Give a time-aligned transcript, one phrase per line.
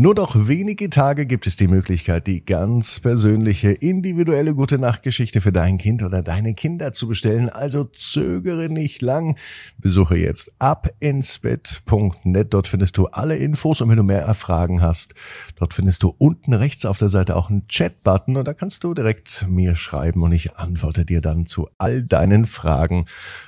[0.00, 5.50] Nur noch wenige Tage gibt es die Möglichkeit, die ganz persönliche, individuelle gute Nachtgeschichte für
[5.50, 7.48] dein Kind oder deine Kinder zu bestellen.
[7.48, 9.36] Also zögere nicht lang.
[9.78, 12.54] Besuche jetzt abinsbett.net.
[12.54, 15.14] Dort findest du alle Infos und wenn du mehr Fragen hast,
[15.56, 18.94] dort findest du unten rechts auf der Seite auch einen Chat-Button und da kannst du
[18.94, 23.06] direkt mir schreiben und ich antworte dir dann zu all deinen Fragen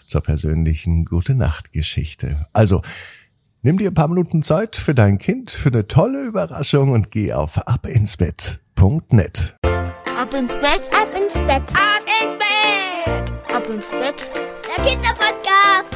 [0.09, 2.49] zur persönlichen gute Nachtgeschichte.
[2.53, 2.83] Also,
[3.63, 7.35] Nimm dir ein paar Minuten Zeit für dein Kind, für eine tolle Überraschung und geh
[7.35, 9.55] auf abinsbett.net.
[10.19, 14.31] Ab ins Bett, ab ins Bett, ab ins Bett, ab ins Bett.
[14.65, 15.95] Der Kinderpodcast.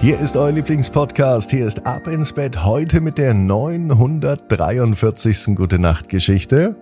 [0.00, 1.50] Hier ist euer Lieblingspodcast.
[1.50, 5.56] Hier ist Ab ins Bett heute mit der 943.
[5.56, 6.76] Gute Nacht Geschichte.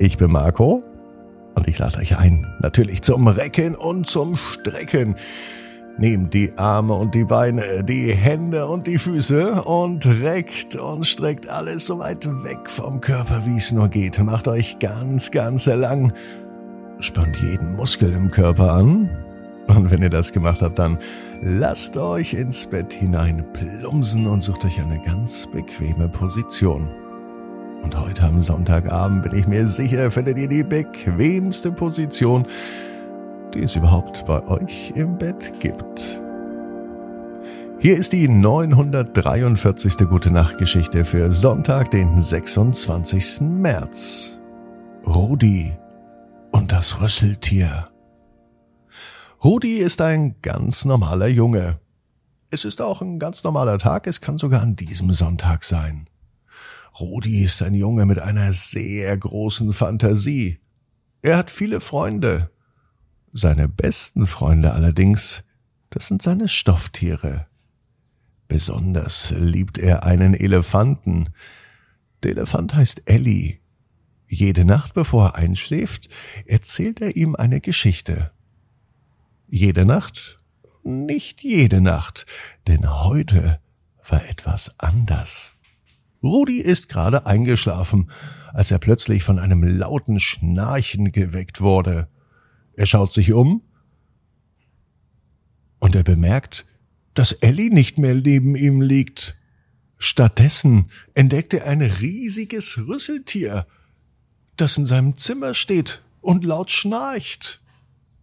[0.00, 0.82] Ich bin Marco
[1.54, 5.16] und ich lade euch ein, natürlich zum Recken und zum Strecken.
[5.98, 11.48] Nehmt die Arme und die Beine, die Hände und die Füße und reckt und streckt
[11.48, 14.18] alles so weit weg vom Körper, wie es nur geht.
[14.18, 16.12] Macht euch ganz, ganz lang.
[16.98, 19.10] Spannt jeden Muskel im Körper an.
[19.68, 20.98] Und wenn ihr das gemacht habt, dann
[21.40, 26.88] lasst euch ins Bett hinein plumsen und sucht euch eine ganz bequeme Position.
[27.82, 32.46] Und heute am Sonntagabend bin ich mir sicher, findet ihr die bequemste Position,
[33.54, 36.20] die es überhaupt bei euch im Bett gibt.
[37.78, 39.98] Hier ist die 943.
[40.08, 43.40] Gute Nacht Geschichte für Sonntag, den 26.
[43.40, 44.38] März.
[45.04, 45.72] Rudi
[46.52, 47.88] und das Rüsseltier.
[49.42, 51.80] Rudi ist ein ganz normaler Junge.
[52.50, 56.06] Es ist auch ein ganz normaler Tag, es kann sogar an diesem Sonntag sein.
[57.00, 60.60] Rudi ist ein Junge mit einer sehr großen Fantasie.
[61.22, 62.51] Er hat viele Freunde,
[63.32, 65.42] seine besten Freunde allerdings,
[65.90, 67.46] das sind seine Stofftiere.
[68.48, 71.30] Besonders liebt er einen Elefanten.
[72.22, 73.58] Der Elefant heißt Ellie.
[74.28, 76.08] Jede Nacht, bevor er einschläft,
[76.46, 78.30] erzählt er ihm eine Geschichte.
[79.46, 80.36] Jede Nacht?
[80.84, 82.26] Nicht jede Nacht,
[82.66, 83.60] denn heute
[84.08, 85.54] war etwas anders.
[86.22, 88.10] Rudi ist gerade eingeschlafen,
[88.52, 92.08] als er plötzlich von einem lauten Schnarchen geweckt wurde.
[92.74, 93.62] Er schaut sich um
[95.78, 96.64] und er bemerkt,
[97.14, 99.36] dass Ellie nicht mehr neben ihm liegt.
[99.98, 103.66] Stattdessen entdeckt er ein riesiges Rüsseltier,
[104.56, 107.60] das in seinem Zimmer steht und laut schnarcht.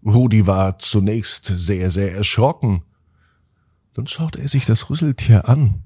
[0.05, 2.83] Rudi war zunächst sehr, sehr erschrocken.
[3.93, 5.83] Dann schaut er sich das Rüsseltier an.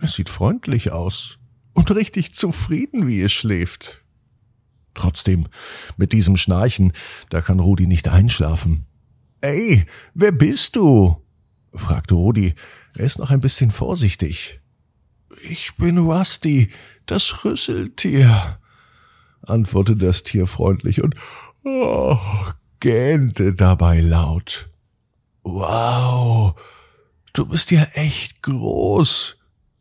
[0.00, 1.38] Es sieht freundlich aus
[1.74, 4.04] und richtig zufrieden, wie es schläft.
[4.98, 5.46] Trotzdem,
[5.96, 6.92] mit diesem Schnarchen,
[7.30, 8.84] da kann Rudi nicht einschlafen.
[9.40, 11.22] Ey, wer bist du?
[11.72, 12.56] fragte Rudi.
[12.96, 14.60] Er ist noch ein bisschen vorsichtig.
[15.48, 16.72] Ich bin Rusty,
[17.06, 18.58] das Rüsseltier,
[19.42, 21.14] antwortete das Tier freundlich und
[21.64, 22.18] oh,
[22.80, 24.68] gähnte dabei laut.
[25.44, 26.60] Wow,
[27.34, 29.36] du bist ja echt groß,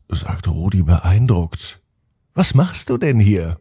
[0.10, 1.82] sagte Rudi beeindruckt.
[2.36, 3.58] Was machst du denn hier?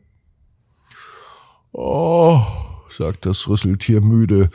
[1.78, 2.40] Oh,
[2.88, 4.48] sagt das Rüsseltier müde,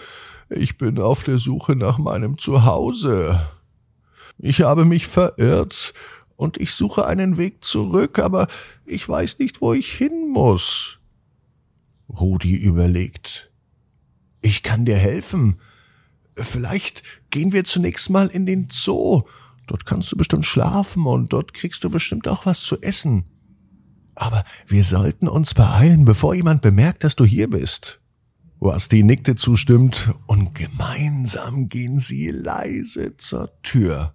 [0.49, 3.47] ich bin auf der Suche nach meinem Zuhause.
[4.39, 5.93] Ich habe mich verirrt
[6.35, 8.47] und ich suche einen Weg zurück, aber
[8.85, 10.97] ich weiß nicht, wo ich hin muss.
[12.09, 13.51] Rudi überlegt.
[14.41, 15.59] Ich kann dir helfen.
[16.35, 19.25] Vielleicht gehen wir zunächst mal in den Zoo.
[19.67, 23.25] Dort kannst du bestimmt schlafen und dort kriegst du bestimmt auch was zu essen.
[24.15, 28.01] Aber wir sollten uns beeilen, bevor jemand bemerkt, dass du hier bist.
[28.61, 34.13] Rusty nickte zustimmt und gemeinsam gehen sie leise zur Tür.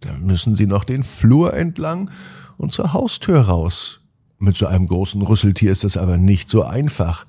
[0.00, 2.10] Dann müssen sie noch den Flur entlang
[2.56, 4.00] und zur Haustür raus.
[4.38, 7.26] Mit so einem großen Rüsseltier ist das aber nicht so einfach.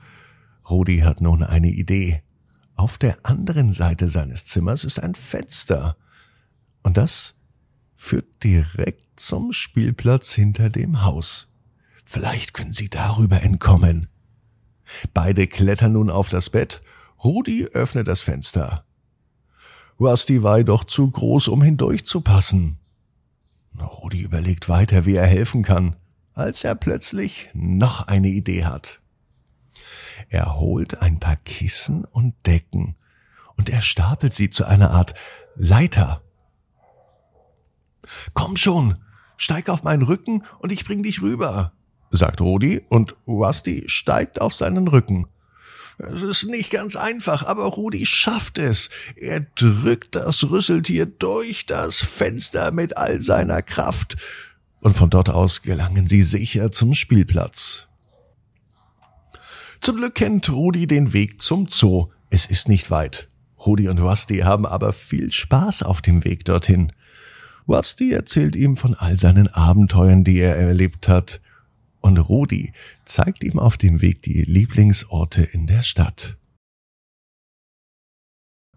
[0.70, 2.22] Rudi hat nun eine Idee.
[2.76, 5.98] Auf der anderen Seite seines Zimmers ist ein Fenster.
[6.84, 7.36] Und das
[7.96, 11.49] führt direkt zum Spielplatz hinter dem Haus.
[12.12, 14.07] Vielleicht können sie darüber entkommen.
[15.13, 16.81] Beide klettern nun auf das Bett.
[17.24, 18.84] Rudi öffnet das Fenster.
[20.00, 22.80] Rusty war doch zu groß, um hindurchzupassen.
[23.80, 25.98] Rudi überlegt weiter, wie er helfen kann,
[26.34, 29.01] als er plötzlich noch eine Idee hat.
[30.30, 32.95] Er holt ein paar Kissen und Decken
[33.56, 35.13] und er stapelt sie zu einer Art
[35.54, 36.24] Leiter.
[38.34, 38.98] Komm schon,
[39.38, 41.74] steig auf meinen Rücken und ich bring dich rüber,
[42.12, 45.28] sagt Rudi, und Rusty steigt auf seinen Rücken.
[46.00, 48.90] Es ist nicht ganz einfach, aber Rudi schafft es.
[49.18, 54.16] Er drückt das Rüsseltier durch das Fenster mit all seiner Kraft.
[54.82, 57.88] und von dort aus gelangen sie sicher zum Spielplatz.
[59.82, 62.08] Zum Glück kennt Rudi den Weg zum Zoo.
[62.30, 63.28] Es ist nicht weit.
[63.66, 66.94] Rudi und Rusty haben aber viel Spaß auf dem Weg dorthin.
[67.68, 71.42] Rusty erzählt ihm von all seinen Abenteuern, die er erlebt hat,
[72.01, 72.74] und Rudi
[73.06, 76.38] zeigt ihm auf dem Weg die Lieblingsorte in der Stadt.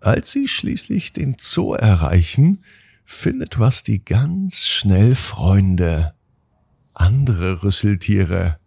[0.00, 2.64] Als sie schließlich den Zoo erreichen,
[3.04, 6.14] findet Rusty ganz schnell Freunde,
[6.94, 8.58] andere Rüsseltiere.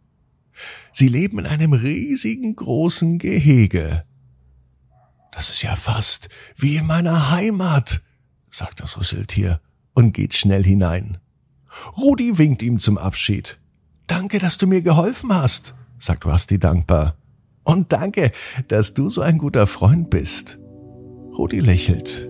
[0.94, 4.06] Sie leben in einem riesigen großen Gehege.
[5.32, 8.02] Das ist ja fast wie in meiner Heimat,
[8.50, 9.60] sagt das Rüsseltier
[9.94, 11.18] und geht schnell hinein.
[11.98, 13.60] Rudi winkt ihm zum Abschied.
[14.08, 17.16] Danke, dass du mir geholfen hast, sagt Rusty dankbar.
[17.64, 18.32] Und danke,
[18.68, 20.60] dass du so ein guter Freund bist.
[21.38, 22.30] Rudi lächelt.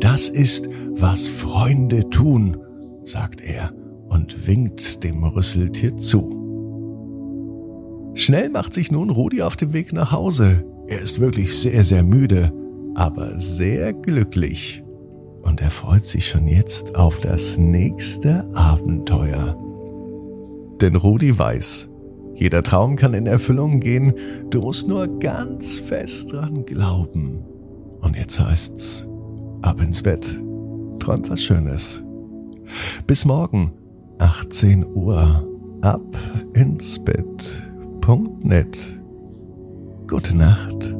[0.00, 2.56] Das ist, was Freunde tun,
[3.04, 3.72] sagt er
[4.08, 6.36] und winkt dem Rüsseltier zu.
[8.14, 10.64] Schnell macht sich nun Rudi auf den Weg nach Hause.
[10.88, 12.52] Er ist wirklich sehr, sehr müde,
[12.96, 14.82] aber sehr glücklich.
[15.42, 19.56] Und er freut sich schon jetzt auf das nächste Abenteuer.
[20.80, 21.88] Denn Rudi weiß,
[22.34, 24.14] jeder Traum kann in Erfüllung gehen,
[24.48, 27.44] du musst nur ganz fest dran glauben.
[28.00, 29.06] Und jetzt heißt's,
[29.60, 30.40] ab ins Bett,
[30.98, 32.02] träumt was Schönes.
[33.06, 33.72] Bis morgen,
[34.18, 35.46] 18 Uhr,
[35.82, 36.16] ab
[36.54, 38.78] ins Bett.net.
[40.08, 40.99] Gute Nacht.